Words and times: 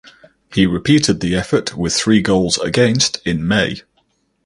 He 0.51 0.65
repeated 0.65 1.19
the 1.19 1.35
effort 1.35 1.77
with 1.77 1.93
three 1.93 2.23
goals 2.23 2.57
against 2.57 3.17
in 3.23 3.47
May. 3.47 3.83